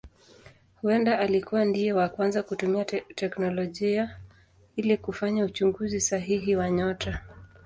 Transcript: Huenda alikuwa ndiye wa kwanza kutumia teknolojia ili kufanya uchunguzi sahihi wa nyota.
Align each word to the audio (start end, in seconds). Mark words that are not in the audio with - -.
Huenda 0.81 1.19
alikuwa 1.19 1.65
ndiye 1.65 1.93
wa 1.93 2.09
kwanza 2.09 2.43
kutumia 2.43 2.85
teknolojia 2.85 4.17
ili 4.75 4.97
kufanya 4.97 5.45
uchunguzi 5.45 6.01
sahihi 6.01 6.55
wa 6.55 6.69
nyota. 6.69 7.21